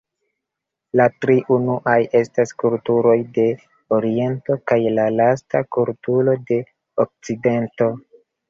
La 0.99 1.03
tri 1.25 1.35
unuaj 1.55 1.97
estas 2.21 2.53
kulturoj 2.63 3.15
de 3.37 3.45
Oriento 3.99 4.57
kaj 4.73 4.81
la 4.97 5.07
lasta 5.21 5.65
kulturo 5.79 6.37
de 6.51 6.61
Okcidento. 7.07 7.93